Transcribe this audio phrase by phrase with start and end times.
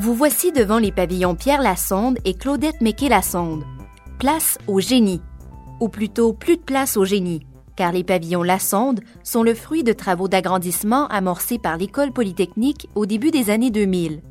[0.00, 3.64] Vous voici devant les pavillons Pierre Lassonde et Claudette Méquet-Lassonde.
[4.20, 5.20] Place au génie.
[5.80, 9.92] Ou plutôt plus de place au génie, car les pavillons Lassonde sont le fruit de
[9.92, 14.22] travaux d'agrandissement amorcés par l'École polytechnique au début des années 2000.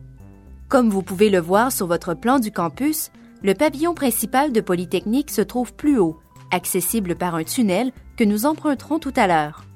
[0.70, 3.12] Comme vous pouvez le voir sur votre plan du campus,
[3.44, 6.18] le pavillon principal de Polytechnique se trouve plus haut,
[6.50, 9.67] accessible par un tunnel que nous emprunterons tout à l'heure.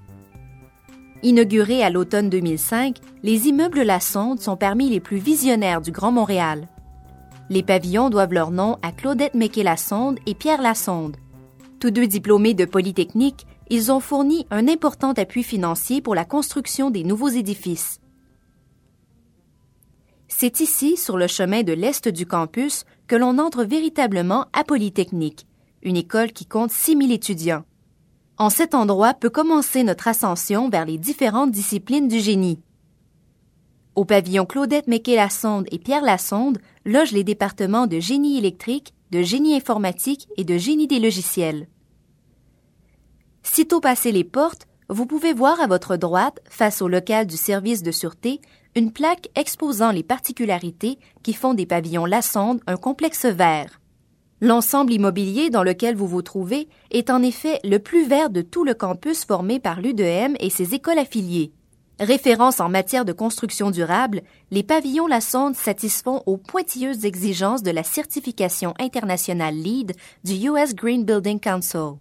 [1.24, 6.68] Inaugurés à l'automne 2005, les immeubles Lassonde sont parmi les plus visionnaires du Grand Montréal.
[7.52, 11.18] Les pavillons doivent leur nom à Claudette Méquet-Lassonde et Pierre Lassonde.
[11.80, 16.90] Tous deux diplômés de Polytechnique, ils ont fourni un important appui financier pour la construction
[16.90, 18.00] des nouveaux édifices.
[20.28, 25.46] C'est ici, sur le chemin de l'est du campus, que l'on entre véritablement à Polytechnique,
[25.84, 27.64] une école qui compte 6000 étudiants.
[28.38, 32.60] En cet endroit peut commencer notre ascension vers les différentes disciplines du génie.
[33.96, 39.56] Au pavillon Claudette Méquet-Lassonde et Pierre Lassonde logent les départements de génie électrique, de génie
[39.56, 41.68] informatique et de génie des logiciels.
[43.44, 47.84] Sitôt passé les portes, vous pouvez voir à votre droite, face au local du service
[47.84, 48.40] de sûreté,
[48.76, 53.81] une plaque exposant les particularités qui font des pavillons Lassonde un complexe vert.
[54.44, 58.64] L'ensemble immobilier dans lequel vous vous trouvez est en effet le plus vert de tout
[58.64, 61.52] le campus formé par l'UDM et ses écoles affiliées.
[62.00, 67.70] Référence en matière de construction durable, les pavillons La Sonde satisfont aux pointilleuses exigences de
[67.70, 69.94] la certification internationale LEED
[70.24, 72.00] du US Green Building Council.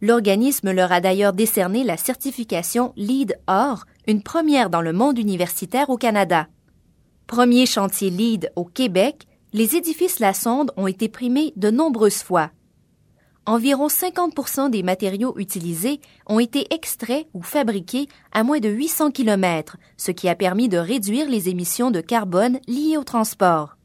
[0.00, 5.90] L'organisme leur a d'ailleurs décerné la certification LEED Or, une première dans le monde universitaire
[5.90, 6.46] au Canada.
[7.26, 12.50] Premier chantier LEED au Québec, les édifices La Sonde ont été primés de nombreuses fois.
[13.44, 19.76] Environ 50% des matériaux utilisés ont été extraits ou fabriqués à moins de 800 km,
[19.98, 23.76] ce qui a permis de réduire les émissions de carbone liées au transport.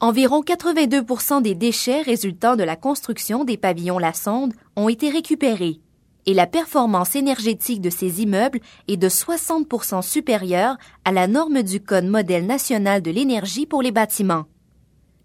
[0.00, 5.80] Environ 82% des déchets résultant de la construction des pavillons La Sonde ont été récupérés
[6.26, 10.76] et la performance énergétique de ces immeubles est de 60% supérieure
[11.06, 14.44] à la norme du Code modèle national de l'énergie pour les bâtiments.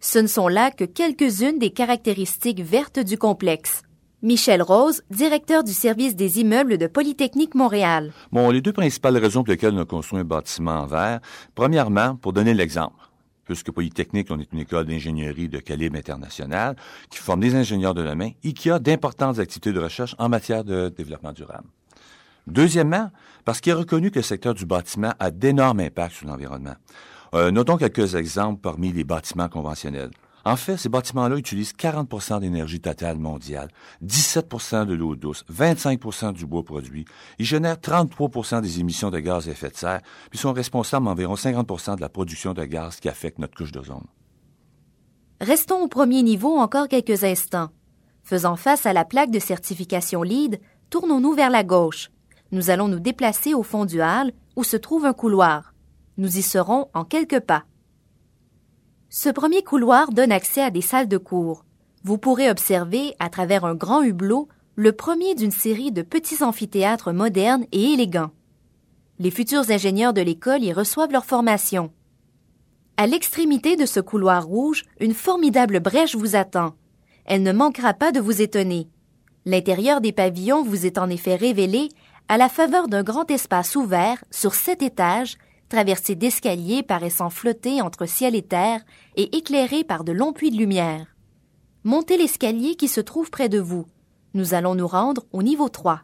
[0.08, 3.82] Ce ne sont là que quelques-unes des caractéristiques vertes du complexe.
[4.22, 8.14] Michel Rose, directeur du service des immeubles de Polytechnique Montréal.
[8.32, 11.22] Bon, les deux principales raisons pour lesquelles on a construit un bâtiment en verre,
[11.56, 12.94] premièrement, pour donner l'exemple,
[13.46, 16.76] puisque Polytechnique, on est une école d'ingénierie de calibre international
[17.10, 20.64] qui forme des ingénieurs de demain et qui a d'importantes activités de recherche en matière
[20.64, 21.68] de développement durable.
[22.46, 23.10] Deuxièmement,
[23.44, 26.76] parce qu'il est reconnu que le secteur du bâtiment a d'énormes impacts sur l'environnement.
[27.34, 30.12] Euh, notons quelques exemples parmi les bâtiments conventionnels.
[30.48, 33.70] En fait, ces bâtiments-là utilisent 40 d'énergie totale mondiale,
[34.06, 37.06] 17% de l'eau douce, 25% du bois produit.
[37.40, 41.34] Ils génèrent 33% des émissions de gaz à effet de serre, puis sont responsables d'environ
[41.34, 44.06] 50% de la production de gaz qui affecte notre couche d'ozone.
[45.42, 47.70] Restons au premier niveau encore quelques instants.
[48.24, 50.60] Faisant face à la plaque de certification LEED,
[50.92, 52.12] tournons-nous vers la gauche.
[52.52, 55.75] Nous allons nous déplacer au fond du hall où se trouve un couloir.
[56.18, 57.66] Nous y serons en quelques pas.
[59.10, 61.66] Ce premier couloir donne accès à des salles de cours.
[62.04, 67.12] Vous pourrez observer, à travers un grand hublot, le premier d'une série de petits amphithéâtres
[67.12, 68.32] modernes et élégants.
[69.20, 71.92] Les futurs ingénieurs de l'école y reçoivent leur formation.
[72.98, 76.76] À l'extrémité de ce couloir rouge, une formidable brèche vous attend.
[77.26, 78.88] Elle ne manquera pas de vous étonner.
[79.46, 81.90] L'intérieur des pavillons vous est en effet révélé
[82.28, 85.38] à la faveur d'un grand espace ouvert sur sept étages
[85.76, 88.80] traversée d'escaliers paraissant flotter entre ciel et terre
[89.18, 91.18] et éclairés par de longs puits de lumière.
[91.84, 93.86] Montez l'escalier qui se trouve près de vous.
[94.34, 96.04] Nous allons nous rendre au niveau 3.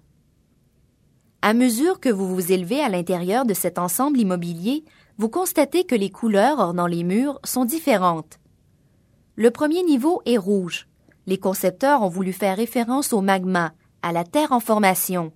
[1.42, 4.84] À mesure que vous vous élevez à l'intérieur de cet ensemble immobilier,
[5.18, 8.40] vous constatez que les couleurs ornant les murs sont différentes.
[9.38, 10.90] Le premier niveau est rouge.
[11.28, 13.72] Les concepteurs ont voulu faire référence au magma,
[14.02, 15.32] à la Terre en formation.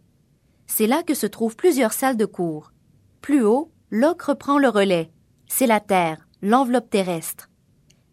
[0.67, 2.73] C'est là que se trouvent plusieurs salles de cours.
[3.21, 5.11] Plus haut, L'ocre prend le relais.
[5.47, 7.49] C'est la terre, l'enveloppe terrestre.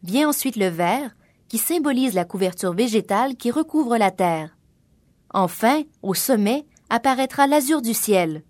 [0.02, 1.14] Vient ensuite le vert,
[1.48, 4.56] qui symbolise la couverture végétale qui recouvre la terre.
[5.32, 8.42] Enfin, au sommet, apparaîtra l'azur du ciel.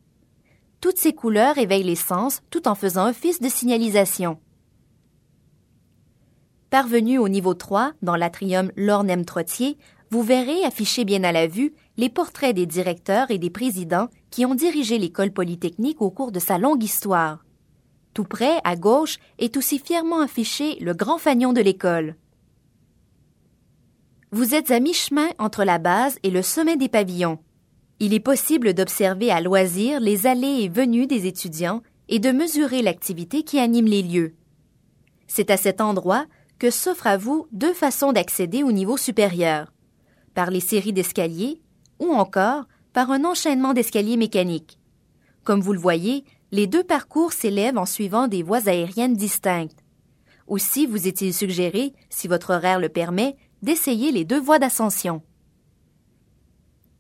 [0.81, 4.39] Toutes ces couleurs éveillent les sens tout en faisant office de signalisation.
[6.71, 9.79] Parvenu au niveau 3, dans l'atrium Lornem Trottier,
[10.13, 14.45] vous verrez affichés bien à la vue les portraits des directeurs et des présidents qui
[14.45, 17.47] ont dirigé l'école polytechnique au cours de sa longue histoire.
[18.13, 22.17] Tout près, à gauche, est aussi fièrement affiché le grand fanion de l'école.
[24.33, 27.39] Vous êtes à mi-chemin entre la base et le sommet des pavillons.
[27.99, 32.83] Il est possible d'observer à loisir les allées et venues des étudiants et de mesurer
[32.83, 34.35] l'activité qui anime les lieux.
[35.27, 36.27] C'est à cet endroit
[36.59, 39.73] que s'offrent à vous deux façons d'accéder au niveau supérieur,
[40.35, 41.61] par les séries d'escaliers
[41.99, 44.79] ou encore par un enchaînement d'escaliers mécaniques.
[45.45, 49.83] Comme vous le voyez, les deux parcours s'élèvent en suivant des voies aériennes distinctes.
[50.47, 55.23] Aussi vous est-il suggéré, si votre horaire le permet, d'essayer les deux voies d'ascension.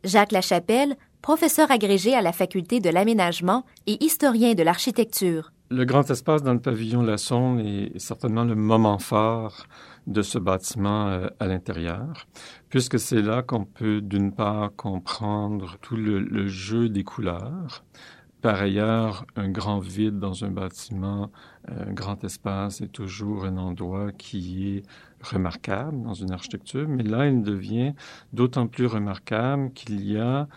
[0.04, 5.52] Jacques Lachapelle, professeur agrégé à la faculté de l'aménagement et historien de l'architecture.
[5.70, 9.66] Le grand espace dans le pavillon Lasson est certainement le moment fort
[10.06, 12.26] de ce bâtiment euh, à l'intérieur,
[12.68, 17.84] puisque c'est là qu'on peut d'une part comprendre tout le, jeu des couleurs,
[18.40, 21.30] par ailleurs, un grand vide dans un bâtiment,
[21.70, 24.82] euh, un grand espace est toujours un endroit qui est
[25.20, 27.94] remarquable dans une architecture, mais là, il devient
[28.32, 30.48] d'autant plus remarquable qu'il y a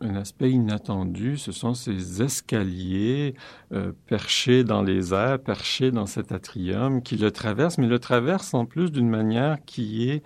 [0.00, 3.34] un aspect inattendu, ce sont ces escaliers
[3.72, 8.54] euh, perchés dans les airs, perchés dans cet atrium qui le traversent, mais le traversent
[8.54, 10.22] en plus d'une manière qui est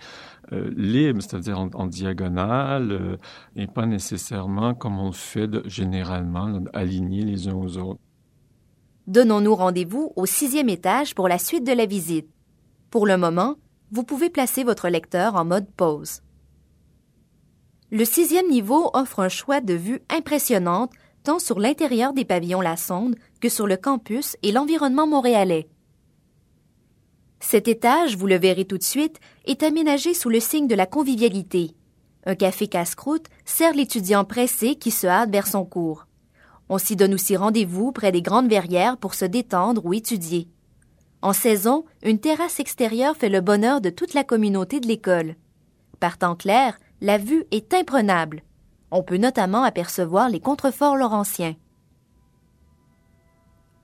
[0.52, 3.18] euh, libre, c'est-à-dire en, diagonale,
[3.56, 8.00] et pas nécessairement comme on le fait généralement, alignés les uns aux autres.
[9.06, 12.28] Donnons-nous rendez-vous au sixième étage pour la suite de la visite.
[12.90, 13.56] Pour le moment,
[13.90, 16.22] vous pouvez placer votre lecteur en mode pause.
[17.96, 20.90] Le sixième niveau offre un choix de vues impressionnantes
[21.22, 25.68] tant sur l'intérieur des pavillons La Sonde que sur le campus et l'environnement montréalais.
[27.38, 30.86] Cet étage, vous le verrez tout de suite, est aménagé sous le signe de la
[30.86, 31.70] convivialité.
[32.26, 36.08] Un café casse-croûte sert l'étudiant pressé qui se hâte vers son cours.
[36.68, 40.48] On s'y donne aussi rendez-vous près des grandes verrières pour se détendre ou étudier.
[41.22, 45.36] En saison, une terrasse extérieure fait le bonheur de toute la communauté de l'école.
[46.00, 48.42] Par temps clair, la vue est imprenable.
[48.90, 51.54] On peut notamment apercevoir les contreforts laurentiens.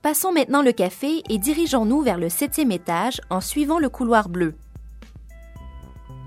[0.01, 4.55] Passons maintenant le café et dirigeons-nous vers le septième étage en suivant le couloir bleu.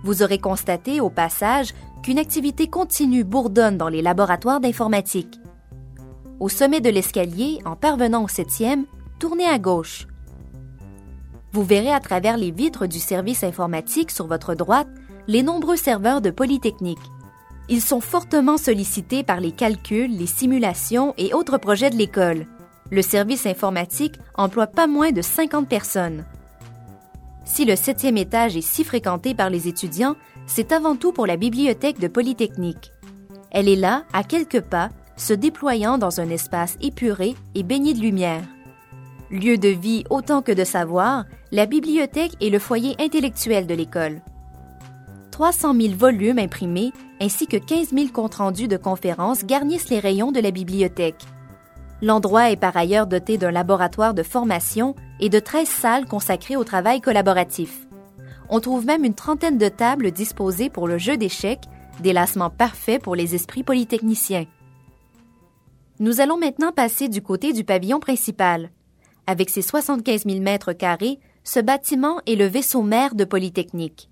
[0.05, 1.75] Vous aurez constaté au passage
[2.05, 5.41] qu'une activité continue bourdonne dans les laboratoires d'informatique.
[6.39, 8.85] Au sommet de l'escalier, en parvenant au septième,
[9.19, 10.07] tournez à gauche.
[11.51, 14.89] Vous verrez à travers les vitres du service informatique sur votre droite
[15.27, 16.99] les nombreux serveurs de Polytechnique.
[17.69, 22.47] Ils sont fortement sollicités par les calculs, les simulations et autres projets de l'école.
[22.91, 26.25] Le service informatique emploie pas moins de 50 personnes.
[27.47, 30.17] Si le septième étage est si fréquenté par les étudiants,
[30.47, 32.93] c'est avant tout pour la bibliothèque de Polytechnique.
[33.51, 38.01] Elle est là, à quelques pas, se déployant dans un espace épuré et baigné de
[38.01, 38.43] lumière.
[39.31, 44.21] Lieu de vie autant que de savoir, la bibliothèque est le foyer intellectuel de l'école.
[45.35, 50.31] 300 000 volumes imprimés ainsi que 15 000 comptes rendus de conférences garnissent les rayons
[50.31, 51.25] de la bibliothèque.
[52.03, 56.63] L'endroit est par ailleurs doté d'un laboratoire de formation et de 13 salles consacrées au
[56.63, 57.89] travail collaboratif.
[58.49, 61.65] On trouve même une trentaine de tables disposées pour le jeu d'échecs,
[61.99, 64.47] délassement parfait pour les esprits polytechniciens.
[65.99, 68.71] Nous allons maintenant passer du côté du pavillon principal.
[69.27, 74.09] Avec ses 75 000 mètres carrés, ce bâtiment est le vaisseau mère de Polytechnique.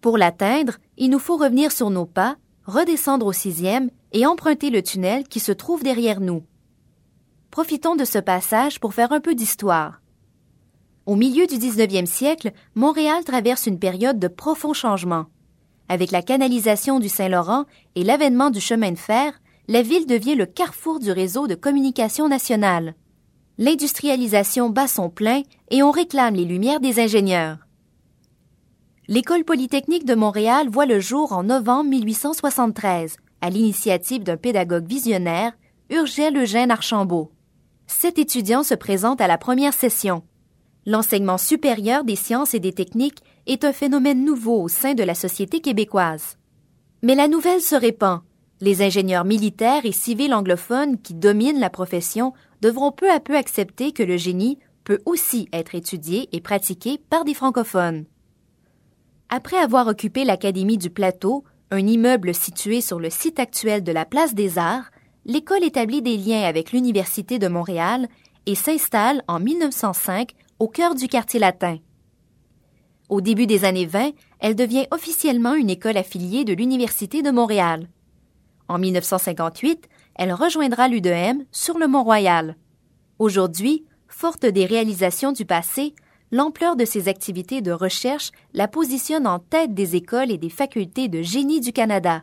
[0.00, 2.36] Pour l'atteindre, il nous faut revenir sur nos pas,
[2.66, 6.42] redescendre au sixième et emprunter le tunnel qui se trouve derrière nous.
[7.50, 10.00] Profitons de ce passage pour faire un peu d'histoire.
[11.06, 15.26] Au milieu du 19e siècle, Montréal traverse une période de profonds changements.
[15.88, 17.64] Avec la canalisation du Saint-Laurent
[17.94, 22.28] et l'avènement du chemin de fer, la ville devient le carrefour du réseau de communication
[22.28, 22.94] nationale
[23.60, 27.58] l'industrialisation bat son plein et on réclame les lumières des ingénieurs.
[29.12, 35.52] L'École polytechnique de Montréal voit le jour en novembre 1873, à l'initiative d'un pédagogue visionnaire,
[35.90, 37.32] Urgel Eugène Archambault.
[37.88, 40.22] Sept étudiants se présentent à la première session.
[40.86, 45.16] L'enseignement supérieur des sciences et des techniques est un phénomène nouveau au sein de la
[45.16, 46.38] société québécoise.
[47.02, 48.20] Mais la nouvelle se répand.
[48.60, 53.90] Les ingénieurs militaires et civils anglophones qui dominent la profession devront peu à peu accepter
[53.90, 58.04] que le génie peut aussi être étudié et pratiqué par des francophones.
[59.32, 64.04] Après avoir occupé l'Académie du Plateau, un immeuble situé sur le site actuel de la
[64.04, 64.90] Place des Arts,
[65.24, 68.08] l'école établit des liens avec l'Université de Montréal
[68.46, 71.78] et s'installe en 1905 au cœur du quartier latin.
[73.08, 74.10] Au début des années 20,
[74.40, 77.88] elle devient officiellement une école affiliée de l'Université de Montréal.
[78.66, 82.56] En 1958, elle rejoindra l'UDM sur le Mont-Royal.
[83.20, 85.94] Aujourd'hui, forte des réalisations du passé,
[86.32, 91.08] l'ampleur de ses activités de recherche la positionne en tête des écoles et des facultés
[91.08, 92.22] de génie du Canada.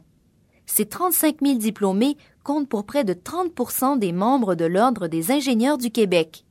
[0.65, 5.77] Ses 35 000 diplômés comptent pour près de 30% des membres de l'Ordre des ingénieurs
[5.77, 6.45] du Québec.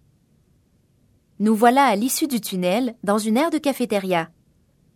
[1.38, 4.30] Nous voilà à l'issue du tunnel, dans une aire de cafétéria.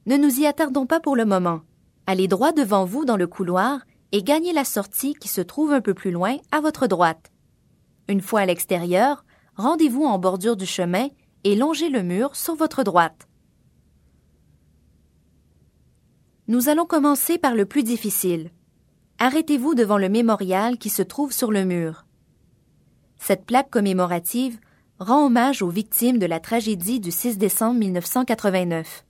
[0.06, 1.60] Ne nous y attardons pas pour le moment.
[2.06, 3.80] Allez droit devant vous dans le couloir
[4.12, 7.30] et gagnez la sortie qui se trouve un peu plus loin à votre droite.
[8.08, 9.24] Une fois à l'extérieur,
[9.56, 11.08] rendez-vous en bordure du chemin
[11.44, 13.28] et longez le mur sur votre droite.
[16.49, 18.50] Nous allons commencer par le plus difficile.
[19.18, 22.06] Arrêtez-vous devant le mémorial qui se trouve sur le mur.
[23.18, 24.59] Cette plaque commémorative
[24.99, 29.04] rend hommage aux victimes de la tragédie du 6 décembre 1989.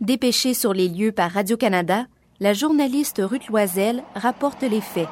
[0.00, 2.06] Dépêchée sur les lieux par Radio-Canada,
[2.40, 5.08] la journaliste Ruth Loisel rapporte les faits.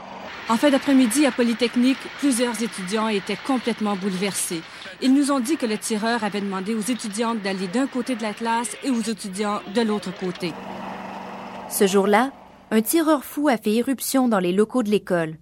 [0.49, 4.63] En fin d'après-midi, à Polytechnique, plusieurs étudiants étaient complètement bouleversés.
[5.03, 8.23] Ils nous ont dit que le tireur avait demandé aux étudiantes d'aller d'un côté de
[8.23, 10.53] la classe et aux étudiants de l'autre côté.
[11.69, 12.33] Ce jour-là,
[12.71, 15.37] un tireur fou a fait éruption dans les locaux de l'école.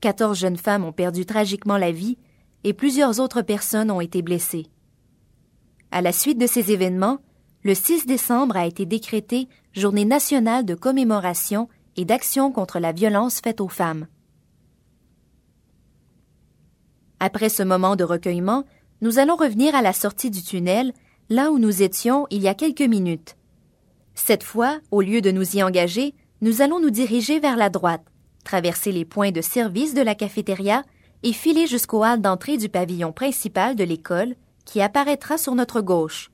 [0.00, 2.16] Quatorze jeunes femmes ont perdu tragiquement la vie
[2.64, 4.66] et plusieurs autres personnes ont été blessées.
[5.90, 7.18] À la suite de ces événements,
[7.64, 13.40] le 6 décembre a été décrété Journée nationale de commémoration et d'action contre la violence
[13.40, 14.06] faite aux femmes.
[17.20, 18.64] Après ce moment de recueillement,
[19.00, 20.92] nous allons revenir à la sortie du tunnel,
[21.30, 23.36] là où nous étions il y a quelques minutes.
[24.14, 28.04] Cette fois, au lieu de nous y engager, nous allons nous diriger vers la droite,
[28.44, 30.82] traverser les points de service de la cafétéria
[31.22, 36.30] et filer jusqu'au hall d'entrée du pavillon principal de l'école qui apparaîtra sur notre gauche.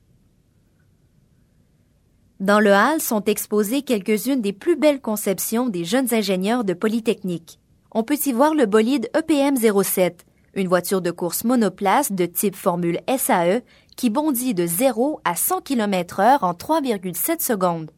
[2.39, 7.59] Dans le hall sont exposées quelques-unes des plus belles conceptions des jeunes ingénieurs de Polytechnique.
[7.91, 12.55] On peut y voir le bolide EPM 07, une voiture de course monoplace de type
[12.55, 13.61] Formule SAE
[13.95, 17.91] qui bondit de 0 à 100 km heure en 3,7 secondes.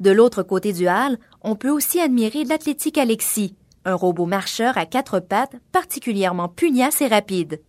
[0.00, 3.54] De l'autre côté du hall, on peut aussi admirer l'athlétique Alexis,
[3.84, 7.60] un robot marcheur à quatre pattes particulièrement pugnace et rapide.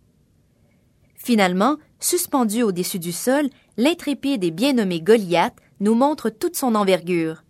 [1.14, 7.44] Finalement, suspendu au-dessus du sol, l'intrépide et bien nommé Goliath nous montre toute son envergure.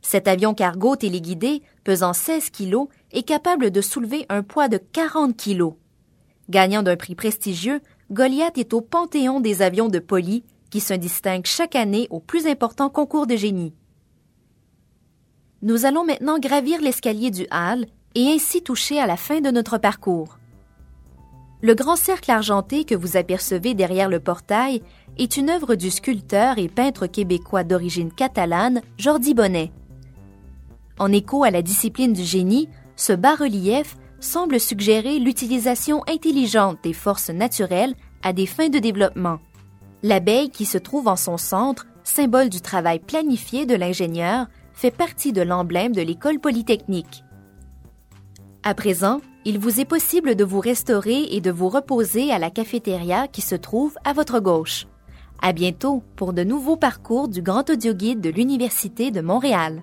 [0.00, 5.36] Cet avion cargo téléguidé, pesant 16 kilos, est capable de soulever un poids de 40
[5.36, 5.74] kilos.
[6.50, 11.46] Gagnant d'un prix prestigieux, Goliath est au panthéon des avions de Poly qui se distinguent
[11.46, 13.74] chaque année au plus important concours de génie.
[15.62, 19.78] Nous allons maintenant gravir l'escalier du hall et ainsi toucher à la fin de notre
[19.78, 20.38] parcours.
[21.60, 24.82] Le grand cercle argenté que vous apercevez derrière le portail
[25.18, 29.70] est une œuvre du sculpteur et peintre québécois d'origine catalane Jordi Bonnet.
[30.98, 32.68] En écho à la discipline du génie,
[33.02, 39.40] ce bas-relief semble suggérer l'utilisation intelligente des forces naturelles à des fins de développement.
[40.04, 45.32] L'abeille qui se trouve en son centre, symbole du travail planifié de l'ingénieur, fait partie
[45.32, 47.24] de l'emblème de l'école polytechnique.
[48.62, 52.50] À présent, il vous est possible de vous restaurer et de vous reposer à la
[52.50, 54.86] cafétéria qui se trouve à votre gauche.
[55.42, 59.82] À bientôt pour de nouveaux parcours du Grand Audio Guide de l'Université de Montréal.